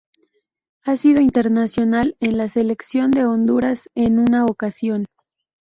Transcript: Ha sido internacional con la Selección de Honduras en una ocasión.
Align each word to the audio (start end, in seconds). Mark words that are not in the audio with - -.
Ha 0.81 0.97
sido 0.97 1.21
internacional 1.21 2.15
con 2.19 2.35
la 2.35 2.49
Selección 2.49 3.11
de 3.11 3.27
Honduras 3.27 3.87
en 3.93 4.17
una 4.17 4.45
ocasión. 4.47 5.05